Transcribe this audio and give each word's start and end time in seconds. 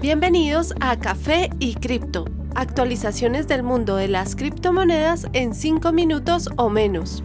Bienvenidos 0.00 0.74
a 0.80 0.98
Café 0.98 1.50
y 1.58 1.74
Cripto, 1.74 2.24
actualizaciones 2.54 3.48
del 3.48 3.62
mundo 3.62 3.96
de 3.96 4.08
las 4.08 4.34
criptomonedas 4.34 5.26
en 5.34 5.52
5 5.52 5.92
minutos 5.92 6.48
o 6.56 6.70
menos. 6.70 7.22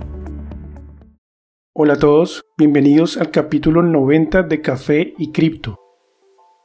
Hola 1.74 1.94
a 1.94 2.00
todos, 2.00 2.44
bienvenidos 2.58 3.16
al 3.16 3.32
capítulo 3.32 3.82
90 3.82 4.44
de 4.44 4.60
Café 4.60 5.14
y 5.18 5.32
Cripto. 5.32 5.80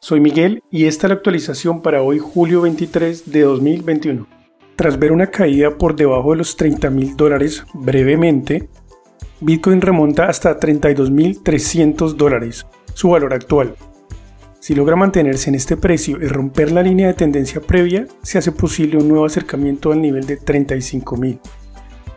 Soy 0.00 0.18
Miguel 0.18 0.64
y 0.68 0.86
esta 0.86 1.06
es 1.06 1.10
la 1.10 1.14
actualización 1.14 1.80
para 1.80 2.02
hoy 2.02 2.18
julio 2.18 2.62
23 2.62 3.30
de 3.30 3.42
2021. 3.42 4.26
Tras 4.74 4.98
ver 4.98 5.12
una 5.12 5.28
caída 5.28 5.78
por 5.78 5.94
debajo 5.94 6.32
de 6.32 6.38
los 6.38 6.56
30 6.56 6.90
mil 6.90 7.16
dólares 7.16 7.64
brevemente, 7.72 8.68
Bitcoin 9.40 9.80
remonta 9.80 10.26
hasta 10.26 10.58
32.300 10.58 12.14
dólares, 12.16 12.66
su 12.94 13.10
valor 13.10 13.32
actual, 13.32 13.76
si 14.60 14.74
logra 14.74 14.94
mantenerse 14.94 15.48
en 15.48 15.54
este 15.54 15.78
precio 15.78 16.18
y 16.20 16.26
romper 16.26 16.70
la 16.70 16.82
línea 16.82 17.06
de 17.06 17.14
tendencia 17.14 17.62
previa, 17.62 18.06
se 18.22 18.36
hace 18.36 18.52
posible 18.52 18.98
un 18.98 19.08
nuevo 19.08 19.24
acercamiento 19.24 19.90
al 19.90 20.02
nivel 20.02 20.26
de 20.26 20.38
35.000. 20.38 21.40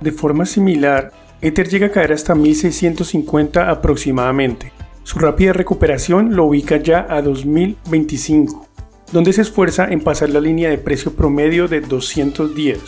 De 0.02 0.12
forma 0.12 0.46
similar, 0.46 1.14
Ether 1.42 1.70
llega 1.70 1.88
a 1.88 1.92
caer 1.92 2.12
hasta 2.12 2.36
1.650 2.36 3.70
aproximadamente. 3.70 4.74
Su 5.04 5.20
rápida 5.20 5.54
recuperación 5.54 6.36
lo 6.36 6.46
ubica 6.46 6.76
ya 6.78 7.08
a 7.10 7.22
2025, 7.22 8.68
donde 9.14 9.32
se 9.32 9.42
esfuerza 9.42 9.88
en 9.88 10.02
pasar 10.02 10.30
la 10.30 10.42
línea 10.42 10.70
de 10.70 10.78
precio 10.78 11.14
promedio 11.14 11.70
de 11.70 11.80
210. 11.80 12.80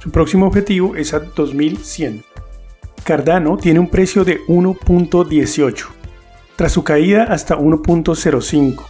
Su 0.00 0.10
próximo 0.10 0.48
objetivo 0.48 0.96
es 0.96 1.14
a 1.14 1.20
2100. 1.20 2.24
Cardano 3.04 3.56
tiene 3.56 3.78
un 3.78 3.88
precio 3.88 4.24
de 4.24 4.40
1.18 4.48 5.97
tras 6.58 6.72
su 6.72 6.82
caída 6.82 7.22
hasta 7.22 7.56
1.05. 7.56 8.84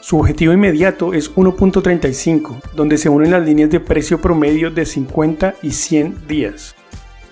Su 0.00 0.18
objetivo 0.18 0.52
inmediato 0.52 1.14
es 1.14 1.32
1.35, 1.36 2.60
donde 2.74 2.98
se 2.98 3.08
unen 3.08 3.30
las 3.30 3.44
líneas 3.46 3.70
de 3.70 3.78
precio 3.78 4.20
promedio 4.20 4.72
de 4.72 4.84
50 4.84 5.54
y 5.62 5.70
100 5.70 6.26
días. 6.26 6.74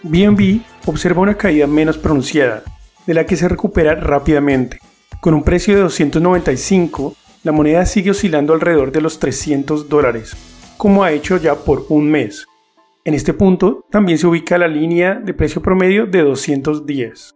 BNB 0.05 0.61
observa 0.86 1.22
una 1.22 1.34
caída 1.34 1.67
menos 1.67 1.98
pronunciada, 1.98 2.62
de 3.05 3.14
la 3.14 3.27
que 3.27 3.34
se 3.34 3.48
recupera 3.48 3.97
rápidamente. 3.97 4.78
Con 5.20 5.34
un 5.34 5.42
precio 5.42 5.75
de 5.75 5.80
295, 5.80 7.17
la 7.42 7.50
moneda 7.50 7.84
sigue 7.84 8.12
oscilando 8.12 8.55
alrededor 8.55 8.92
de 8.92 9.00
los 9.00 9.19
300 9.19 9.89
dólares, 9.89 10.36
como 10.77 11.02
ha 11.02 11.11
hecho 11.11 11.36
ya 11.36 11.56
por 11.56 11.86
un 11.89 12.08
mes. 12.08 12.47
En 13.05 13.14
este 13.14 13.34
punto 13.34 13.84
también 13.91 14.19
se 14.19 14.28
ubica 14.28 14.56
la 14.56 14.69
línea 14.69 15.17
de 15.17 15.34
precio 15.34 15.61
promedio 15.61 16.06
de 16.06 16.22
210. 16.22 17.34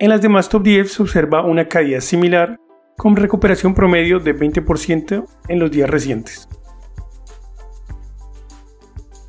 En 0.00 0.08
las 0.08 0.22
demás 0.22 0.48
top 0.48 0.62
10 0.62 0.90
se 0.90 1.02
observa 1.02 1.44
una 1.44 1.68
caída 1.68 2.00
similar, 2.00 2.58
con 2.96 3.16
recuperación 3.16 3.74
promedio 3.74 4.18
de 4.18 4.34
20% 4.34 5.26
en 5.46 5.58
los 5.58 5.70
días 5.70 5.90
recientes. 5.90 6.48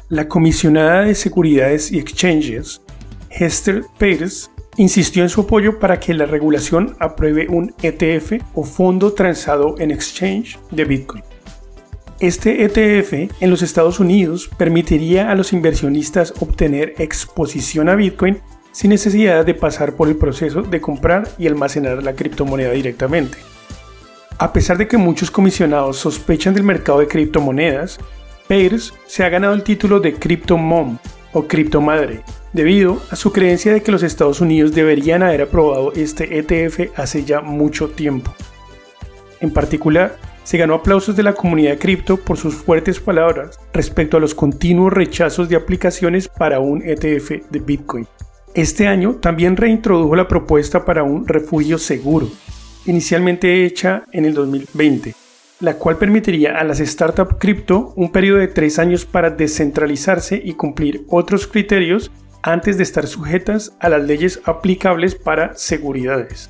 La 0.07 0.29
comisionada 0.29 1.01
de 1.01 1.13
Seguridades 1.13 1.91
y 1.91 1.99
Exchanges, 1.99 2.81
Hester 3.29 3.83
Pérez, 3.97 4.49
insistió 4.77 5.23
en 5.23 5.29
su 5.29 5.41
apoyo 5.41 5.77
para 5.77 5.99
que 5.99 6.13
la 6.13 6.25
regulación 6.25 6.95
apruebe 7.01 7.47
un 7.49 7.75
ETF 7.81 8.41
o 8.53 8.63
fondo 8.63 9.11
transado 9.11 9.75
en 9.77 9.91
exchange 9.91 10.57
de 10.71 10.85
Bitcoin. 10.85 11.23
Este 12.21 12.63
ETF 12.63 13.29
en 13.41 13.49
los 13.49 13.61
Estados 13.61 13.99
Unidos 13.99 14.49
permitiría 14.57 15.31
a 15.31 15.35
los 15.35 15.51
inversionistas 15.51 16.33
obtener 16.39 16.93
exposición 16.97 17.89
a 17.89 17.95
Bitcoin 17.95 18.39
sin 18.71 18.89
necesidad 18.89 19.45
de 19.45 19.53
pasar 19.53 19.93
por 19.93 20.07
el 20.07 20.15
proceso 20.15 20.61
de 20.61 20.81
comprar 20.81 21.27
y 21.37 21.47
almacenar 21.47 22.03
la 22.03 22.13
criptomoneda 22.13 22.71
directamente. 22.71 23.37
A 24.37 24.53
pesar 24.53 24.77
de 24.77 24.87
que 24.87 24.97
muchos 24.97 25.29
comisionados 25.29 25.97
sospechan 25.97 26.53
del 26.53 26.63
mercado 26.63 26.99
de 26.99 27.07
criptomonedas, 27.07 27.99
Pairs 28.47 28.93
se 29.05 29.23
ha 29.23 29.29
ganado 29.29 29.53
el 29.53 29.63
título 29.63 29.99
de 29.99 30.15
Crypto 30.15 30.57
Mom 30.57 30.97
o 31.33 31.47
Cripto 31.47 31.79
Madre, 31.79 32.23
debido 32.53 33.01
a 33.09 33.15
su 33.15 33.31
creencia 33.31 33.73
de 33.73 33.81
que 33.81 33.91
los 33.91 34.03
Estados 34.03 34.41
Unidos 34.41 34.73
deberían 34.73 35.23
haber 35.23 35.43
aprobado 35.43 35.93
este 35.93 36.39
ETF 36.39 36.97
hace 36.97 37.23
ya 37.23 37.41
mucho 37.41 37.89
tiempo. 37.89 38.33
En 39.39 39.51
particular, 39.51 40.17
se 40.43 40.57
ganó 40.57 40.73
aplausos 40.73 41.15
de 41.15 41.23
la 41.23 41.33
comunidad 41.33 41.77
cripto 41.77 42.17
por 42.17 42.37
sus 42.37 42.55
fuertes 42.55 42.99
palabras 42.99 43.59
respecto 43.73 44.17
a 44.17 44.19
los 44.19 44.35
continuos 44.35 44.91
rechazos 44.91 45.49
de 45.49 45.55
aplicaciones 45.55 46.27
para 46.27 46.59
un 46.59 46.81
ETF 46.81 47.49
de 47.49 47.59
Bitcoin. 47.59 48.07
Este 48.53 48.85
año 48.85 49.15
también 49.15 49.55
reintrodujo 49.55 50.13
la 50.13 50.27
propuesta 50.27 50.83
para 50.83 51.03
un 51.03 51.25
refugio 51.25 51.77
seguro, 51.77 52.27
inicialmente 52.85 53.65
hecha 53.65 54.03
en 54.11 54.25
el 54.25 54.33
2020, 54.33 55.15
la 55.61 55.75
cual 55.75 55.97
permitiría 55.97 56.59
a 56.59 56.65
las 56.65 56.79
startups 56.79 57.35
cripto 57.39 57.93
un 57.95 58.11
periodo 58.11 58.39
de 58.39 58.49
tres 58.49 58.77
años 58.77 59.05
para 59.05 59.29
descentralizarse 59.29 60.41
y 60.43 60.55
cumplir 60.55 61.05
otros 61.07 61.47
criterios 61.47 62.11
antes 62.41 62.75
de 62.75 62.83
estar 62.83 63.07
sujetas 63.07 63.73
a 63.79 63.87
las 63.87 64.03
leyes 64.03 64.41
aplicables 64.43 65.15
para 65.15 65.55
seguridades. 65.55 66.49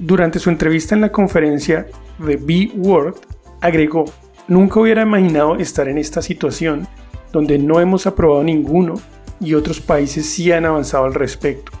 Durante 0.00 0.40
su 0.40 0.50
entrevista 0.50 0.96
en 0.96 1.02
la 1.02 1.12
conferencia 1.12 1.86
de 2.18 2.36
B-World, 2.36 3.14
agregó, 3.60 4.06
nunca 4.48 4.80
hubiera 4.80 5.02
imaginado 5.02 5.54
estar 5.54 5.88
en 5.88 5.98
esta 5.98 6.20
situación 6.20 6.88
donde 7.30 7.58
no 7.58 7.78
hemos 7.78 8.08
aprobado 8.08 8.42
ninguno 8.42 8.94
y 9.40 9.54
otros 9.54 9.80
países 9.80 10.26
sí 10.26 10.52
han 10.52 10.64
avanzado 10.64 11.04
al 11.04 11.14
respecto, 11.14 11.72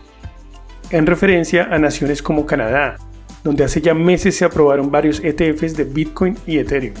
en 0.90 1.06
referencia 1.06 1.68
a 1.70 1.78
naciones 1.78 2.22
como 2.22 2.46
Canadá, 2.46 2.96
donde 3.44 3.64
hace 3.64 3.80
ya 3.80 3.94
meses 3.94 4.36
se 4.36 4.44
aprobaron 4.44 4.90
varios 4.90 5.20
ETFs 5.22 5.76
de 5.76 5.84
Bitcoin 5.84 6.36
y 6.46 6.58
Ethereum. 6.58 6.94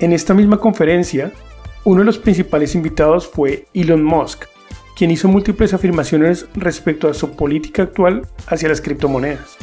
En 0.00 0.12
esta 0.12 0.34
misma 0.34 0.58
conferencia, 0.58 1.32
uno 1.84 2.00
de 2.00 2.06
los 2.06 2.18
principales 2.18 2.74
invitados 2.74 3.28
fue 3.28 3.66
Elon 3.74 4.02
Musk, 4.02 4.44
quien 4.96 5.10
hizo 5.10 5.28
múltiples 5.28 5.72
afirmaciones 5.72 6.46
respecto 6.54 7.08
a 7.08 7.14
su 7.14 7.32
política 7.32 7.84
actual 7.84 8.26
hacia 8.46 8.68
las 8.68 8.80
criptomonedas. 8.80 9.56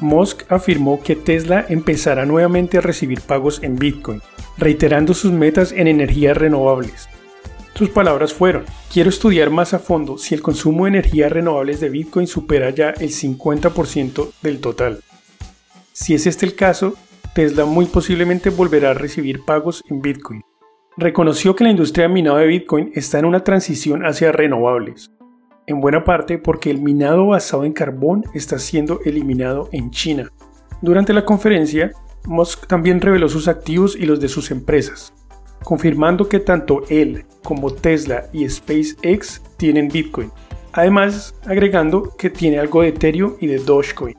Musk 0.00 0.50
afirmó 0.50 1.02
que 1.02 1.16
Tesla 1.16 1.66
empezará 1.68 2.24
nuevamente 2.24 2.78
a 2.78 2.80
recibir 2.80 3.20
pagos 3.20 3.62
en 3.62 3.76
Bitcoin, 3.76 4.22
reiterando 4.56 5.12
sus 5.12 5.32
metas 5.32 5.72
en 5.72 5.88
energías 5.88 6.36
renovables, 6.36 7.08
sus 7.78 7.90
palabras 7.90 8.34
fueron, 8.34 8.64
quiero 8.92 9.08
estudiar 9.08 9.50
más 9.50 9.72
a 9.72 9.78
fondo 9.78 10.18
si 10.18 10.34
el 10.34 10.42
consumo 10.42 10.84
de 10.84 10.88
energías 10.88 11.30
renovables 11.30 11.78
de 11.78 11.88
Bitcoin 11.88 12.26
supera 12.26 12.70
ya 12.70 12.90
el 12.90 13.10
50% 13.10 14.32
del 14.42 14.60
total. 14.60 14.98
Si 15.92 16.12
es 16.12 16.26
este 16.26 16.44
el 16.44 16.56
caso, 16.56 16.94
Tesla 17.36 17.66
muy 17.66 17.86
posiblemente 17.86 18.50
volverá 18.50 18.90
a 18.90 18.94
recibir 18.94 19.44
pagos 19.44 19.84
en 19.88 20.02
Bitcoin. 20.02 20.42
Reconoció 20.96 21.54
que 21.54 21.62
la 21.62 21.70
industria 21.70 22.08
de 22.08 22.14
minado 22.14 22.38
de 22.38 22.48
Bitcoin 22.48 22.90
está 22.96 23.20
en 23.20 23.26
una 23.26 23.44
transición 23.44 24.04
hacia 24.04 24.32
renovables, 24.32 25.12
en 25.68 25.80
buena 25.80 26.02
parte 26.02 26.36
porque 26.36 26.72
el 26.72 26.82
minado 26.82 27.28
basado 27.28 27.62
en 27.62 27.72
carbón 27.72 28.24
está 28.34 28.58
siendo 28.58 28.98
eliminado 29.04 29.68
en 29.70 29.92
China. 29.92 30.32
Durante 30.82 31.12
la 31.12 31.24
conferencia, 31.24 31.92
Musk 32.26 32.66
también 32.66 33.00
reveló 33.00 33.28
sus 33.28 33.46
activos 33.46 33.94
y 33.94 34.04
los 34.04 34.18
de 34.18 34.28
sus 34.28 34.50
empresas, 34.50 35.14
confirmando 35.62 36.28
que 36.28 36.40
tanto 36.40 36.82
él 36.88 37.24
como 37.42 37.72
Tesla 37.72 38.26
y 38.32 38.48
SpaceX 38.48 39.42
tienen 39.56 39.88
Bitcoin. 39.88 40.30
Además, 40.72 41.34
agregando 41.46 42.14
que 42.16 42.30
tiene 42.30 42.58
algo 42.58 42.82
de 42.82 42.88
Ethereum 42.88 43.34
y 43.40 43.46
de 43.46 43.58
Dogecoin. 43.58 44.14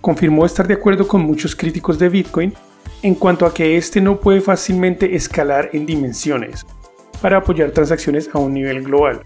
Confirmó 0.00 0.46
estar 0.46 0.66
de 0.66 0.74
acuerdo 0.74 1.06
con 1.06 1.20
muchos 1.22 1.54
críticos 1.54 1.98
de 1.98 2.08
Bitcoin 2.08 2.54
en 3.02 3.14
cuanto 3.14 3.46
a 3.46 3.54
que 3.54 3.76
este 3.76 4.00
no 4.00 4.18
puede 4.18 4.40
fácilmente 4.40 5.14
escalar 5.14 5.70
en 5.72 5.86
dimensiones 5.86 6.66
para 7.20 7.38
apoyar 7.38 7.70
transacciones 7.70 8.30
a 8.32 8.38
un 8.38 8.54
nivel 8.54 8.82
global, 8.82 9.22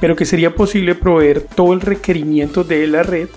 pero 0.00 0.16
que 0.16 0.24
sería 0.24 0.54
posible 0.54 0.94
proveer 0.94 1.42
todo 1.42 1.72
el 1.72 1.80
requerimiento 1.80 2.64
de 2.64 2.86
la 2.86 3.02
red 3.02 3.28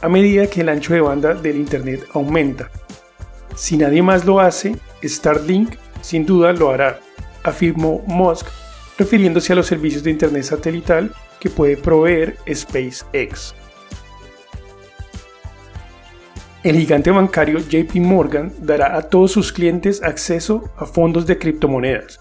a 0.00 0.08
medida 0.08 0.48
que 0.48 0.60
el 0.60 0.68
ancho 0.68 0.92
de 0.94 1.00
banda 1.00 1.34
del 1.34 1.56
Internet 1.56 2.04
aumenta. 2.12 2.70
Si 3.56 3.76
nadie 3.76 4.02
más 4.02 4.24
lo 4.24 4.40
hace, 4.40 4.76
Starlink 5.02 5.76
sin 6.04 6.26
duda 6.26 6.52
lo 6.52 6.70
hará, 6.70 7.00
afirmó 7.44 8.02
Musk, 8.06 8.46
refiriéndose 8.98 9.54
a 9.54 9.56
los 9.56 9.66
servicios 9.66 10.02
de 10.02 10.10
Internet 10.10 10.42
satelital 10.42 11.10
que 11.40 11.48
puede 11.48 11.78
proveer 11.78 12.36
SpaceX. 12.52 13.54
El 16.62 16.76
gigante 16.76 17.10
bancario 17.10 17.58
JP 17.58 17.96
Morgan 17.96 18.52
dará 18.60 18.96
a 18.96 19.02
todos 19.02 19.32
sus 19.32 19.50
clientes 19.50 20.02
acceso 20.02 20.70
a 20.76 20.84
fondos 20.84 21.26
de 21.26 21.38
criptomonedas, 21.38 22.20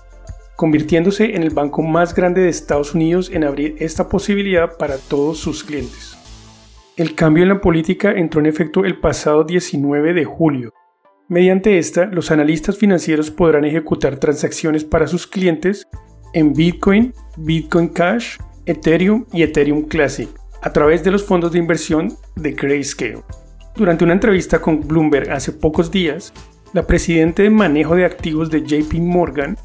convirtiéndose 0.55 1.35
en 1.35 1.43
el 1.43 1.49
banco 1.49 1.81
más 1.81 2.15
grande 2.15 2.41
de 2.41 2.49
Estados 2.49 2.95
Unidos 2.95 3.29
en 3.33 3.43
abrir 3.43 3.75
esta 3.79 4.07
posibilidad 4.07 4.77
para 4.77 4.97
todos 4.97 5.39
sus 5.39 5.63
clientes. 5.63 6.17
El 6.95 7.15
cambio 7.15 7.43
en 7.43 7.49
la 7.49 7.59
política 7.59 8.11
entró 8.13 8.39
en 8.39 8.45
efecto 8.45 8.85
el 8.85 8.99
pasado 8.99 9.43
19 9.43 10.13
de 10.13 10.23
julio, 10.23 10.73
Mediante 11.33 11.79
esta, 11.79 12.05
los 12.05 12.29
analistas 12.29 12.77
financieros 12.77 13.31
podrán 13.31 13.65
ejecutar 13.65 14.17
transacciones 14.17 14.83
para 14.83 15.07
sus 15.07 15.25
clientes 15.25 15.87
en 16.35 16.53
Bitcoin, 16.53 17.11
Bitcoin 17.37 17.87
Cash, 17.87 18.37
Ethereum 18.67 19.25
y 19.33 19.41
Ethereum 19.41 19.87
Classic 19.87 20.29
a 20.61 20.71
través 20.71 21.03
de 21.03 21.09
los 21.09 21.23
fondos 21.23 21.51
de 21.51 21.57
inversión 21.57 22.13
de 22.35 22.51
Grayscale. 22.51 23.23
Durante 23.75 24.03
una 24.03 24.13
entrevista 24.13 24.61
con 24.61 24.87
Bloomberg 24.87 25.31
hace 25.31 25.51
pocos 25.51 25.89
días, 25.89 26.31
La 26.71 26.85
presidenta 26.85 27.41
de 27.41 27.49
manejo 27.49 27.95
de 27.95 28.05
activos 28.05 28.51
de 28.51 28.61
JP 28.61 28.93
Morgan, 28.99 29.57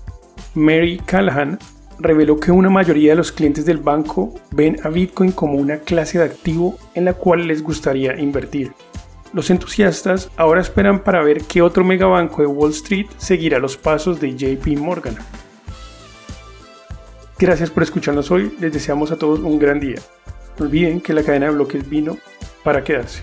Mary 0.55 0.99
Callahan, 1.05 1.59
reveló 1.99 2.41
que 2.41 2.51
una 2.51 2.71
mayoría 2.71 3.11
de 3.11 3.17
los 3.17 3.31
clientes 3.31 3.67
del 3.67 3.77
banco 3.77 4.35
ven 4.53 4.79
a 4.85 4.89
Bitcoin 4.89 5.33
como 5.33 5.59
una 5.59 5.77
clase 5.81 6.17
de 6.17 6.25
activo 6.25 6.79
en 6.95 7.05
la 7.05 7.13
cual 7.13 7.47
les 7.47 7.63
gustaría 7.63 8.19
invertir. 8.19 8.73
Los 9.33 9.51
entusiastas 9.51 10.31
ahora 10.37 10.63
esperan 10.63 11.01
para 11.05 11.23
ver 11.23 11.43
qué 11.43 11.61
otro 11.61 11.85
megabanco 11.85 12.41
de 12.41 12.49
Wall 12.49 12.71
Street 12.71 13.07
seguirá 13.19 13.59
los 13.59 13.77
pasos 13.77 14.21
de 14.21 14.35
JP 14.35 14.79
Morgan. 14.79 15.17
Gracias 17.39 17.71
por 17.71 17.83
escucharnos 17.83 18.31
hoy, 18.31 18.57
les 18.59 18.73
deseamos 18.73 19.13
a 19.13 19.17
todos 19.17 19.41
un 19.41 19.59
gran 19.59 19.81
día. 19.81 19.97
No 20.59 20.65
olviden 20.65 21.01
que 21.01 21.13
la 21.13 21.23
cadena 21.23 21.47
de 21.47 21.53
bloques 21.53 21.89
vino 21.89 22.17
para 22.65 22.83
quedarse. 22.83 23.23